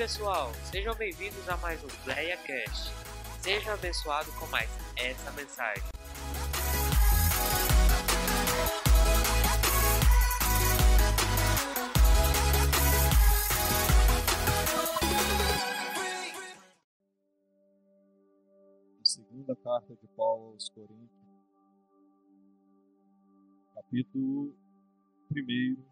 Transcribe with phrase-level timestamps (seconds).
[0.00, 2.90] pessoal, sejam bem-vindos a mais um PlayaCast.
[3.42, 5.82] Seja abençoado com mais essa mensagem.
[19.04, 21.10] Segunda carta de Paulo aos Coríntios,
[23.74, 24.56] capítulo
[25.30, 25.89] 1,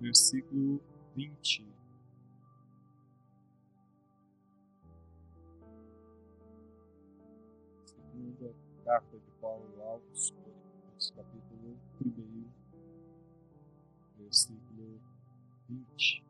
[0.00, 0.80] versículo
[1.14, 1.64] 20.
[7.84, 12.44] Segunda carta de Paulo aos Coríntios, capítulo 1,
[14.18, 15.00] versículo
[15.68, 16.26] 20.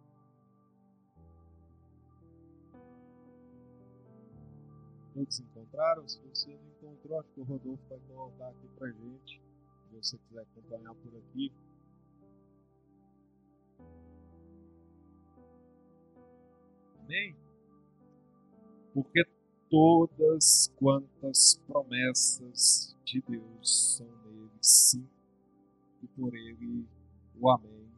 [5.14, 6.06] Todos encontraram?
[6.06, 9.42] Se você não encontrou, acho que o Rodolfo vai colocar aqui pra gente.
[9.88, 11.50] Se você quiser acompanhar por aqui.
[17.06, 17.36] Amém?
[18.92, 19.24] Porque
[19.70, 25.08] todas quantas promessas de Deus são nele, sim,
[26.02, 26.84] e por ele
[27.40, 27.88] o Amém,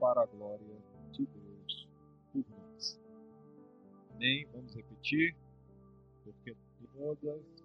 [0.00, 0.76] para a glória
[1.12, 1.88] de Deus
[2.32, 3.00] por nós.
[4.14, 4.44] Amém?
[4.52, 5.36] Vamos repetir?
[6.24, 6.56] Porque
[6.92, 7.61] todas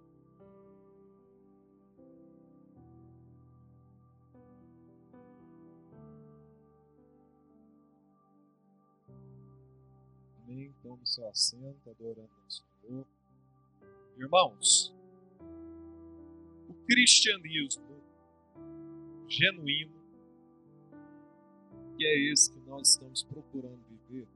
[10.58, 10.74] Amém.
[10.82, 13.08] Tome seu assento, adorando ao Senhor.
[14.18, 14.92] Irmãos,
[16.68, 18.02] o cristianismo
[19.28, 19.94] genuíno,
[21.96, 24.28] que é esse que nós estamos procurando viver,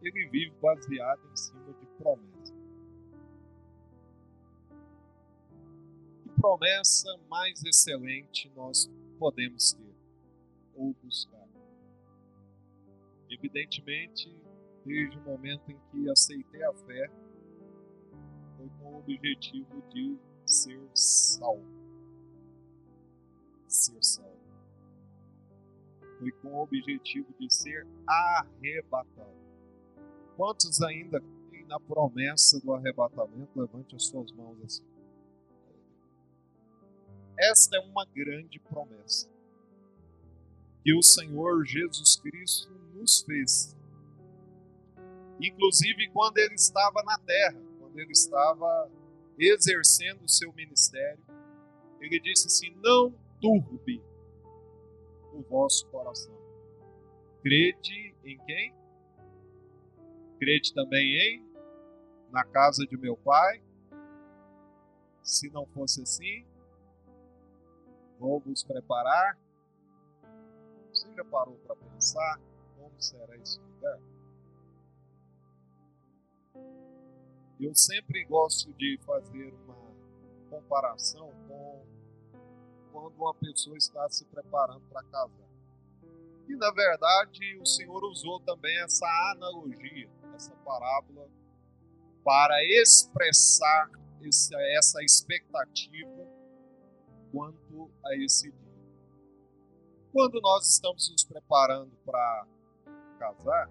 [0.00, 2.54] ele vive baseado em cima de promessa.
[6.22, 9.94] Que promessa mais excelente nós podemos ter
[10.74, 11.46] ou buscar?
[13.28, 14.34] Evidentemente,
[14.88, 17.10] desde o momento em que aceitei a fé,
[18.56, 20.16] foi com o objetivo de
[20.46, 21.62] ser salvo.
[23.68, 24.38] Ser salvo.
[26.18, 29.36] Foi com o objetivo de ser arrebatado.
[30.36, 31.20] Quantos ainda
[31.50, 33.60] têm na promessa do arrebatamento?
[33.60, 34.84] Levante as suas mãos assim.
[37.38, 39.28] Esta é uma grande promessa
[40.82, 43.76] que o Senhor Jesus Cristo nos fez
[45.40, 48.90] inclusive quando ele estava na terra, quando ele estava
[49.38, 51.22] exercendo o seu ministério,
[52.00, 54.02] ele disse assim: Não turbe
[55.32, 56.36] o vosso coração.
[57.42, 58.74] Crede em quem?
[60.38, 61.48] Crede também em
[62.30, 63.62] na casa de meu pai.
[65.22, 66.46] Se não fosse assim,
[68.18, 69.38] vou vos preparar.
[70.92, 72.40] Você já parou para pensar
[72.76, 73.98] como será esse lugar?
[77.60, 79.76] Eu sempre gosto de fazer uma
[80.48, 81.84] comparação com
[82.92, 85.48] quando uma pessoa está se preparando para casar.
[86.48, 91.28] E na verdade o Senhor usou também essa analogia, essa parábola,
[92.24, 93.90] para expressar
[94.76, 96.28] essa expectativa
[97.32, 98.68] quanto a esse dia.
[100.12, 102.46] Quando nós estamos nos preparando para
[103.18, 103.70] casar,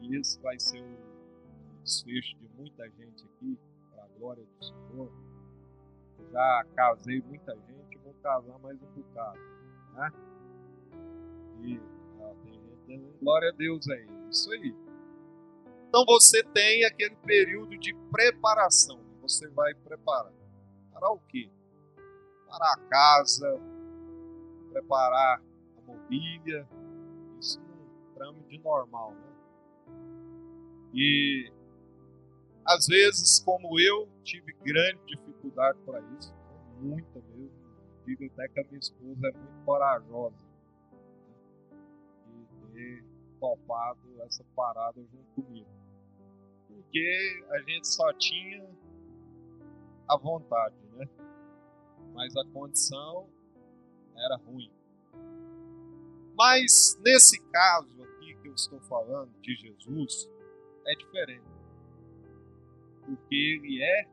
[0.00, 1.17] e esse vai ser o
[1.88, 3.58] desfecho de muita gente aqui,
[3.90, 5.10] para a glória do Senhor.
[6.30, 9.38] Já casei muita gente, vou casar mais um bocado.
[9.94, 10.12] Né?
[11.62, 11.80] E
[12.20, 14.06] ó, tem gente dando glória a Deus aí.
[14.30, 14.74] Isso aí.
[15.88, 19.00] Então você tem aquele período de preparação.
[19.22, 20.32] Você vai preparar.
[20.92, 21.50] Para o quê?
[22.46, 23.60] Para a casa,
[24.72, 25.40] preparar
[25.78, 26.68] a mobília.
[27.40, 29.28] Isso no trâmite normal, né?
[30.92, 31.50] E
[32.68, 36.34] às vezes, como eu, tive grande dificuldade para isso,
[36.78, 37.50] muita mesmo.
[38.04, 41.78] Digo até que a minha esposa é muito corajosa né?
[42.60, 43.04] de ter
[43.40, 45.66] topado essa parada junto comigo.
[46.68, 48.68] Porque a gente só tinha
[50.06, 51.08] a vontade, né?
[52.12, 53.30] Mas a condição
[54.14, 54.70] era ruim.
[56.36, 60.28] Mas nesse caso aqui que eu estou falando de Jesus,
[60.86, 61.57] é diferente
[63.08, 64.06] porque ele é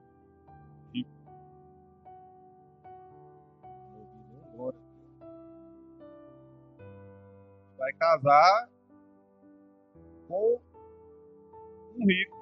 [0.93, 1.09] rico.
[7.77, 8.69] Vai casar
[10.29, 10.61] com
[11.97, 12.35] um rico.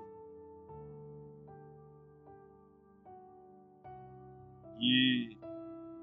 [4.79, 5.37] E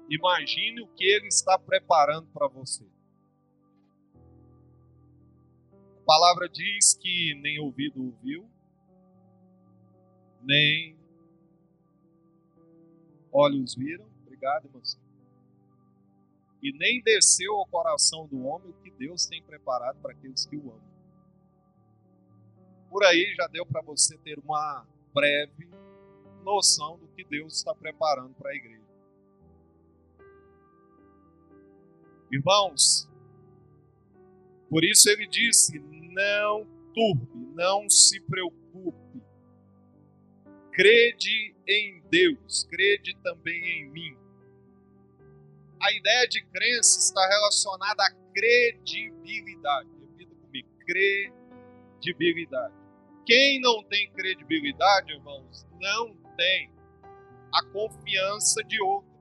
[0.09, 2.85] imagine o que ele está preparando para você.
[6.01, 8.49] A palavra diz que nem ouvido ouviu,
[10.43, 10.95] nem
[13.31, 14.05] olhos viram.
[14.25, 14.81] Obrigado, irmão.
[16.61, 20.55] E nem desceu ao coração do homem o que Deus tem preparado para aqueles que
[20.55, 20.91] o amam.
[22.89, 25.69] Por aí já deu para você ter uma breve
[26.43, 28.81] noção do que Deus está preparando para a igreja.
[32.31, 33.09] Irmãos,
[34.69, 38.60] por isso ele disse: não turbe, não se preocupe,
[40.71, 44.17] crede em Deus, crede também em mim.
[45.81, 49.89] A ideia de crença está relacionada à credibilidade.
[49.99, 52.73] Repita comigo: credibilidade.
[53.25, 56.71] Quem não tem credibilidade, irmãos, não tem
[57.53, 59.11] a confiança de outro.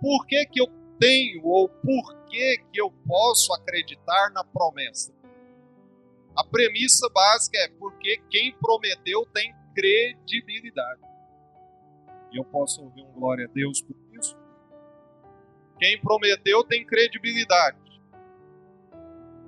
[0.00, 0.66] Por que, que eu
[0.98, 5.12] tenho ou por que, que eu posso acreditar na promessa?
[6.36, 11.00] A premissa básica é porque quem prometeu tem credibilidade.
[12.32, 14.36] E eu posso ouvir um glória a Deus por isso.
[15.78, 17.78] Quem prometeu tem credibilidade.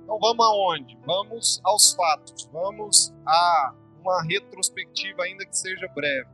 [0.03, 0.97] Então vamos aonde?
[1.05, 2.45] Vamos aos fatos.
[2.51, 3.73] Vamos a
[4.03, 6.29] uma retrospectiva, ainda que seja breve,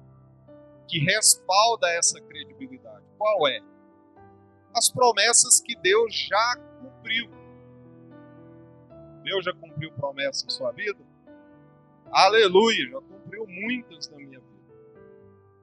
[0.87, 3.05] que respalda essa credibilidade.
[3.17, 3.61] Qual é?
[4.73, 7.29] As promessas que Deus já cumpriu.
[9.23, 10.99] Deus já cumpriu promessas em sua vida?
[12.11, 14.59] Aleluia, já cumpriu muitas na minha vida.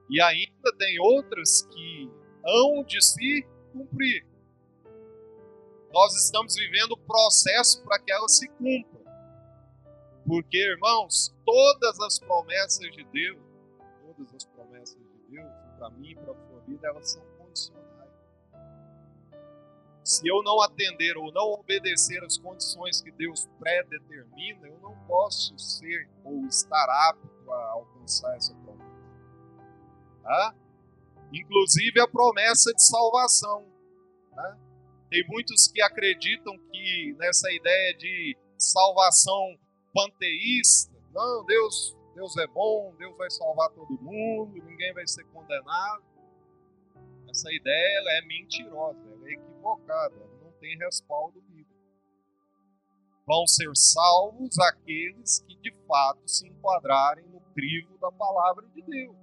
[0.09, 2.11] E ainda tem outras que
[2.45, 4.27] hão de se cumprir.
[5.93, 9.05] Nós estamos vivendo o processo para que elas se cumpram.
[10.27, 13.39] Porque, irmãos, todas as promessas de Deus,
[14.05, 15.49] todas as promessas de Deus,
[15.79, 17.87] para mim e para a sua vida, elas são condicionais.
[20.05, 25.59] Se eu não atender ou não obedecer as condições que Deus predetermina, eu não posso
[25.59, 28.97] ser ou estar apto a alcançar essa promessa.
[30.23, 30.55] Tá?
[31.33, 33.65] Inclusive a promessa de salvação.
[34.35, 34.59] Tá?
[35.11, 39.59] Tem muitos que acreditam que nessa ideia de salvação
[39.95, 46.03] panteísta, não, Deus, Deus é bom, Deus vai salvar todo mundo, ninguém vai ser condenado.
[47.29, 51.46] Essa ideia é mentirosa, é equivocada, não tem respaldo.
[53.27, 59.17] Vão ser salvos aqueles que de fato se enquadrarem no crivo da palavra de Deus.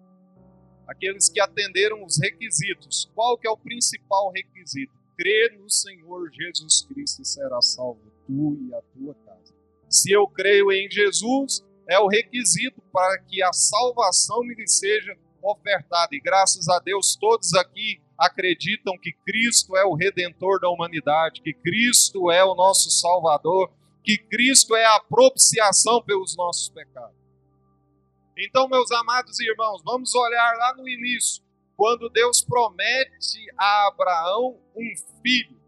[0.86, 3.10] Aqueles que atenderam os requisitos.
[3.16, 4.92] Qual que é o principal requisito?
[5.18, 9.54] Crer no Senhor Jesus Cristo e será salvo tu e a tua casa.
[9.90, 16.14] Se eu creio em Jesus, é o requisito para que a salvação me seja ofertada.
[16.14, 21.54] E graças a Deus, todos aqui acreditam que Cristo é o redentor da humanidade, que
[21.54, 23.72] Cristo é o nosso Salvador,
[24.04, 27.16] que Cristo é a propiciação pelos nossos pecados.
[28.38, 31.44] Então, meus amados irmãos, vamos olhar lá no início,
[31.78, 35.62] quando Deus promete a Abraão um filho.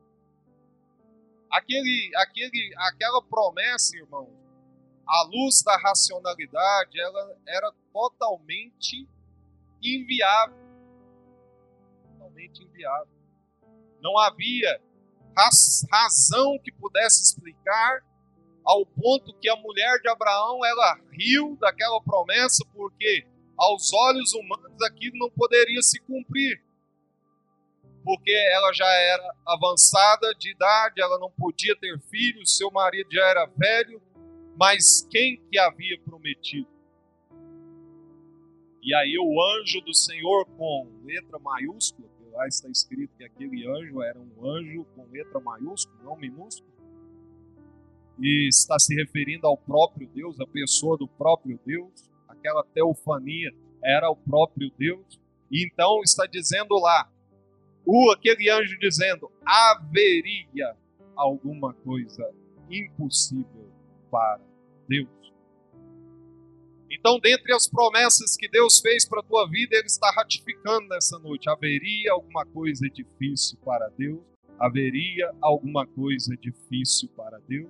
[1.50, 4.30] Aquele, aquele, aquela promessa, irmão,
[5.08, 9.08] à luz da racionalidade, ela era totalmente
[9.82, 10.58] inviável.
[12.12, 13.16] Totalmente inviável.
[14.02, 14.82] Não havia
[15.92, 18.04] razão que pudesse explicar
[18.66, 23.26] ao ponto que a mulher de Abraão ela riu daquela promessa porque
[23.58, 26.62] aos olhos humanos aquilo não poderia se cumprir.
[28.04, 33.26] Porque ela já era avançada de idade, ela não podia ter filhos, seu marido já
[33.26, 34.02] era velho,
[34.58, 36.68] mas quem que havia prometido?
[38.82, 44.02] E aí o anjo do Senhor com letra maiúscula, lá está escrito que aquele anjo
[44.04, 46.75] era um anjo com letra maiúscula, não minúscula,
[48.20, 53.54] e está se referindo ao próprio Deus, a pessoa do próprio Deus, aquela teofania
[53.84, 55.20] era o próprio Deus.
[55.52, 57.10] E então está dizendo lá,
[57.86, 60.76] o aquele anjo dizendo: haveria
[61.16, 62.34] alguma coisa
[62.70, 63.70] impossível
[64.10, 64.42] para
[64.88, 65.10] Deus.
[66.90, 71.20] Então, dentre as promessas que Deus fez para a tua vida, Ele está ratificando nessa
[71.20, 71.50] noite.
[71.50, 74.22] Haveria alguma coisa difícil para Deus?
[74.58, 77.70] Haveria alguma coisa difícil para Deus?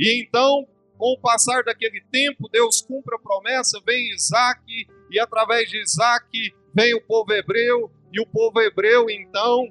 [0.00, 0.66] E então,
[0.96, 4.64] com o passar daquele tempo, Deus cumpre a promessa, vem Isaac,
[5.10, 9.68] e através de Isaac vem o povo hebreu, e o povo hebreu, então,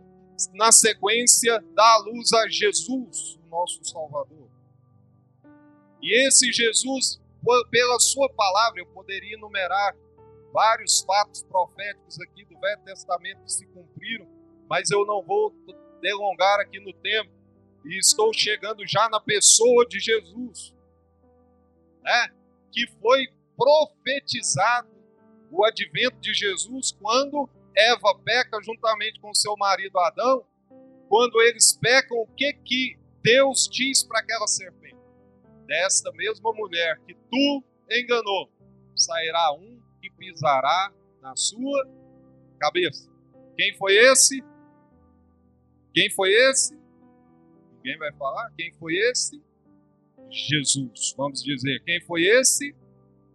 [0.53, 4.48] na sequência, dá a luz a Jesus, o nosso Salvador.
[6.00, 7.19] E esse Jesus,
[7.71, 9.95] pela sua palavra, eu poderia enumerar
[10.53, 14.27] vários fatos proféticos aqui do Velho Testamento que se cumpriram,
[14.69, 15.53] mas eu não vou
[16.01, 17.38] delongar aqui no tempo.
[17.86, 20.75] E estou chegando já na pessoa de Jesus,
[22.03, 22.33] né?
[22.71, 24.89] que foi profetizado
[25.51, 30.45] o advento de Jesus quando Eva peca juntamente com seu marido Adão.
[31.07, 34.98] Quando eles pecam, o que, que Deus diz para aquela serpente?
[35.65, 38.51] Desta mesma mulher que tu enganou,
[38.95, 41.88] sairá um que pisará na sua
[42.59, 43.09] cabeça.
[43.57, 44.43] Quem foi esse?
[45.93, 46.78] Quem foi esse?
[47.83, 48.51] Ninguém vai falar?
[48.57, 49.41] Quem foi esse?
[50.29, 51.13] Jesus.
[51.17, 52.75] Vamos dizer, quem foi esse?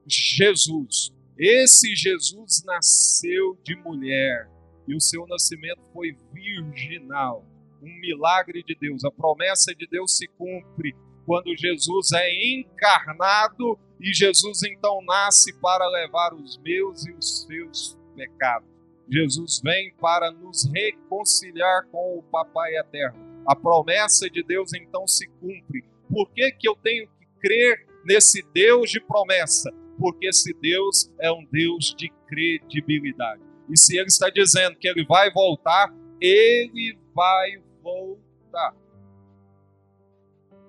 [0.07, 1.13] Jesus.
[1.37, 4.49] Esse Jesus nasceu de mulher
[4.87, 7.45] e o seu nascimento foi virginal.
[7.83, 9.05] Um milagre de Deus.
[9.05, 10.95] A promessa de Deus se cumpre
[11.27, 17.99] quando Jesus é encarnado e Jesus então nasce para levar os meus e os seus
[18.15, 18.69] pecados.
[19.11, 23.34] Jesus vem para nos reconciliar com o Papai Eterno.
[23.47, 25.85] A promessa de Deus então se cumpre.
[26.09, 29.71] Por que, que eu tenho que crer nesse Deus de promessa?
[29.99, 33.43] Porque esse Deus é um Deus de credibilidade.
[33.71, 38.75] E se ele está dizendo que ele vai voltar, ele vai voltar.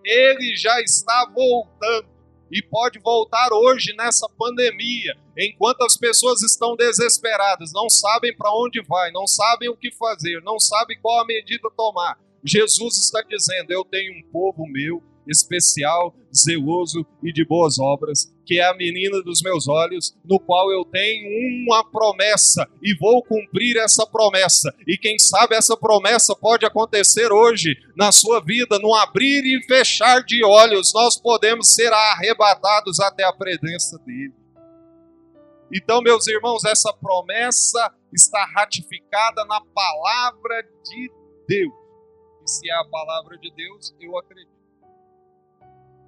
[0.03, 2.15] Ele já está voltando
[2.51, 8.81] e pode voltar hoje nessa pandemia, enquanto as pessoas estão desesperadas, não sabem para onde
[8.83, 12.19] vai, não sabem o que fazer, não sabem qual a medida tomar.
[12.45, 18.59] Jesus está dizendo: Eu tenho um povo meu especial, zeloso e de boas obras, que
[18.59, 23.77] é a menina dos meus olhos, no qual eu tenho uma promessa e vou cumprir
[23.77, 24.73] essa promessa.
[24.87, 30.23] E quem sabe essa promessa pode acontecer hoje na sua vida, no abrir e fechar
[30.23, 34.33] de olhos, nós podemos ser arrebatados até a presença dele.
[35.73, 41.11] Então, meus irmãos, essa promessa está ratificada na palavra de
[41.47, 41.84] Deus.
[42.45, 44.53] E se é a palavra de Deus, eu acredito.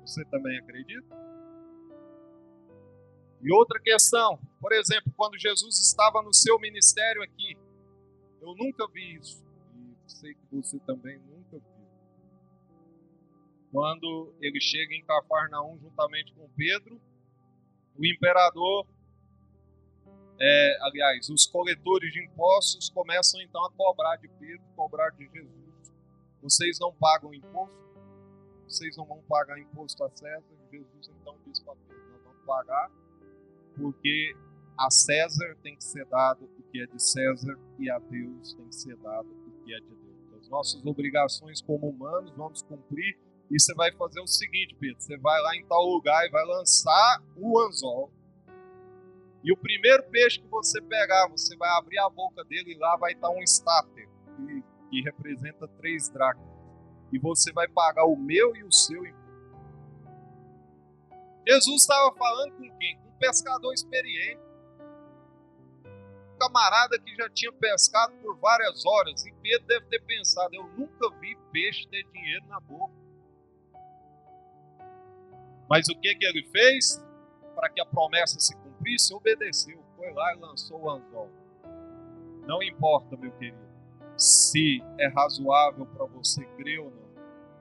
[0.05, 1.17] Você também acredita?
[3.41, 7.57] E outra questão, por exemplo, quando Jesus estava no seu ministério aqui,
[8.39, 9.43] eu nunca vi isso,
[9.75, 11.87] e sei que você também nunca viu.
[13.71, 17.01] Quando ele chega em Cafarnaum juntamente com Pedro,
[17.95, 18.87] o imperador,
[20.39, 25.66] é, aliás, os coletores de impostos começam então a cobrar de Pedro, cobrar de Jesus.
[26.47, 27.87] Vocês não pagam imposto?
[28.67, 30.43] vocês não vão pagar imposto a César.
[30.71, 32.91] Jesus então diz para Pedro, não vamos pagar,
[33.75, 34.35] porque
[34.77, 38.67] a César tem que ser dado o que é de César e a Deus tem
[38.67, 40.41] que ser dado o que é de Deus.
[40.41, 43.17] As nossas obrigações como humanos vamos cumprir
[43.49, 46.45] e você vai fazer o seguinte, Pedro, você vai lá em tal lugar e vai
[46.45, 48.11] lançar o anzol.
[49.41, 52.97] E o primeiro peixe que você pegar, você vai abrir a boca dele e lá
[52.97, 54.09] vai estar um estáter,
[54.89, 56.57] que, representa três dracmas
[57.11, 59.27] e você vai pagar o meu e o seu imposto.
[61.47, 62.97] Jesus estava falando com quem?
[62.97, 64.41] Com um pescador experiente.
[65.85, 69.25] Um camarada que já tinha pescado por várias horas.
[69.25, 72.93] E Pedro deve ter pensado: eu nunca vi peixe ter dinheiro na boca.
[75.69, 77.03] Mas o que, que ele fez?
[77.55, 79.81] Para que a promessa se cumprisse, obedeceu.
[79.95, 81.31] Foi lá e lançou o anzol.
[82.45, 83.66] Não importa, meu querido
[84.17, 87.07] se é razoável para você crer ou não.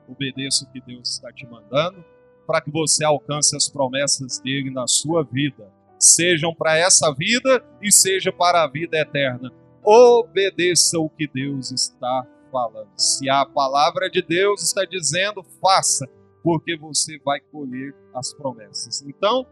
[0.07, 2.03] Obedeça o que Deus está te mandando,
[2.45, 7.91] para que você alcance as promessas dele na sua vida, sejam para essa vida e
[7.91, 9.51] seja para a vida eterna.
[9.83, 12.89] Obedeça o que Deus está falando.
[12.95, 16.07] Se a palavra de Deus está dizendo, faça,
[16.43, 19.01] porque você vai colher as promessas.
[19.01, 19.45] Então,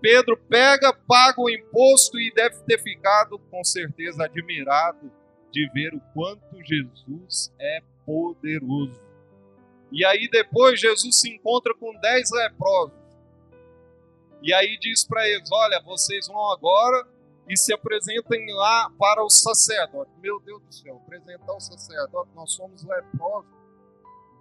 [0.00, 5.10] Pedro pega, paga o imposto e deve ter ficado com certeza admirado
[5.50, 9.00] de ver o quanto Jesus é poderoso.
[9.90, 12.98] E aí depois Jesus se encontra com dez leprosos.
[14.42, 17.06] E aí diz para eles: Olha, vocês vão agora
[17.48, 20.10] e se apresentem lá para o sacerdote.
[20.20, 23.50] Meu Deus do céu, apresentar o sacerdote, nós somos leprosos.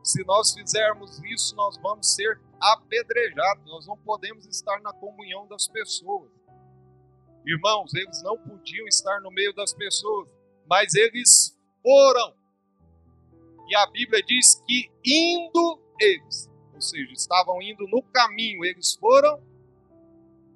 [0.03, 5.67] Se nós fizermos isso, nós vamos ser apedrejados, nós não podemos estar na comunhão das
[5.67, 6.29] pessoas.
[7.45, 10.27] Irmãos, eles não podiam estar no meio das pessoas,
[10.69, 12.35] mas eles foram.
[13.67, 19.41] E a Bíblia diz que indo eles, ou seja, estavam indo no caminho, eles foram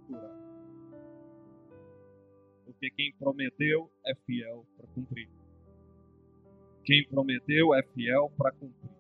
[0.08, 0.38] curados.
[2.66, 5.30] Porque quem prometeu é fiel para cumprir.
[6.84, 8.92] Quem prometeu é fiel para cumprir.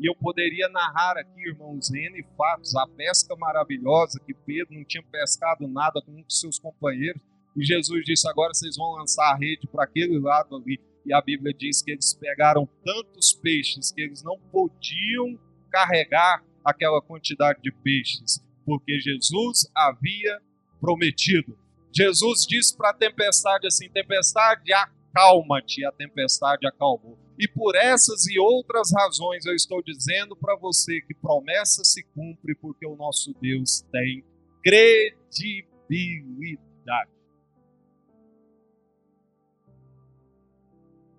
[0.00, 5.02] E eu poderia narrar aqui, irmãos, N fatos, a pesca maravilhosa que Pedro não tinha
[5.02, 7.20] pescado nada com um dos seus companheiros
[7.56, 10.78] E Jesus disse: agora vocês vão lançar a rede para aquele lado ali.
[11.04, 15.38] E a Bíblia diz que eles pegaram tantos peixes que eles não podiam
[15.70, 20.40] carregar aquela quantidade de peixes, porque Jesus havia
[20.80, 21.58] prometido.
[21.92, 25.84] Jesus disse para a tempestade assim: tempestade, acalma-te.
[25.84, 27.18] A tempestade acalmou.
[27.38, 32.54] E por essas e outras razões eu estou dizendo para você que promessa se cumpre
[32.54, 34.22] porque o nosso Deus tem
[34.62, 37.10] credibilidade.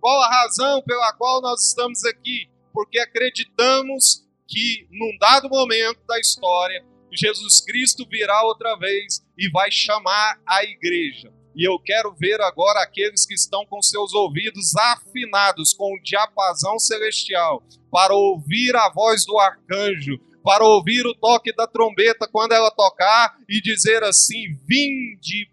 [0.01, 2.49] Qual a razão pela qual nós estamos aqui?
[2.73, 9.69] Porque acreditamos que num dado momento da história, Jesus Cristo virá outra vez e vai
[9.69, 11.31] chamar a igreja.
[11.55, 16.79] E eu quero ver agora aqueles que estão com seus ouvidos afinados com o diapasão
[16.79, 22.71] celestial, para ouvir a voz do arcanjo, para ouvir o toque da trombeta quando ela
[22.71, 25.51] tocar e dizer assim: Vinde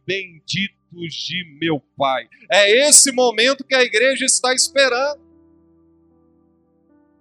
[0.92, 2.28] de meu Pai.
[2.50, 5.20] É esse momento que a igreja está esperando.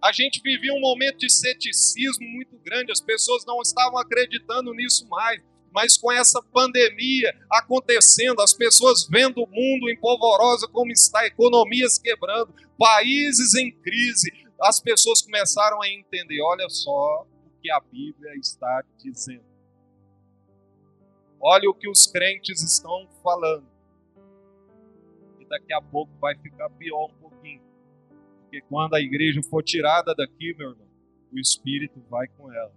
[0.02, 5.08] A gente vivia um momento de ceticismo muito grande, as pessoas não estavam acreditando nisso
[5.10, 5.42] mais
[5.78, 12.00] mas com essa pandemia acontecendo, as pessoas vendo o mundo em polvorosa como está, economias
[12.00, 18.34] quebrando, países em crise, as pessoas começaram a entender: olha só o que a Bíblia
[18.42, 19.46] está dizendo.
[21.40, 23.68] Olha o que os crentes estão falando.
[25.40, 27.62] E daqui a pouco vai ficar pior um pouquinho.
[28.42, 30.88] Porque quando a igreja for tirada daqui, meu irmão,
[31.32, 32.74] o Espírito vai com ela.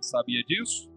[0.00, 0.90] Você sabia disso?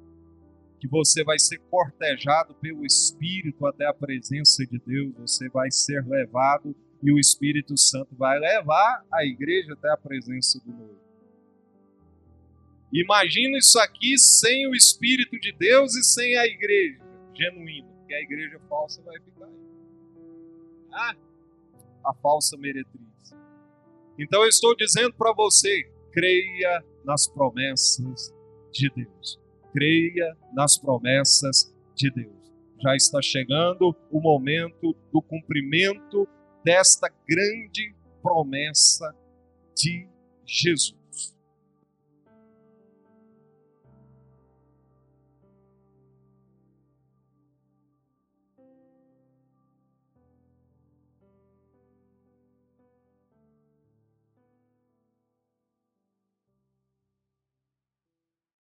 [0.80, 6.06] que você vai ser cortejado pelo Espírito até a presença de Deus, você vai ser
[6.08, 11.09] levado e o Espírito Santo vai levar a igreja até a presença do noivo.
[12.92, 17.00] Imagina isso aqui sem o Espírito de Deus e sem a igreja
[17.36, 19.54] genuína, porque a igreja falsa vai ficar aí.
[20.92, 21.16] Ah,
[22.06, 23.00] a falsa meretriz.
[24.18, 28.34] Então eu estou dizendo para você, creia nas promessas
[28.72, 29.40] de Deus
[29.72, 32.34] creia nas promessas de Deus.
[32.82, 36.28] Já está chegando o momento do cumprimento
[36.64, 39.14] desta grande promessa
[39.76, 40.08] de
[40.46, 40.99] Jesus.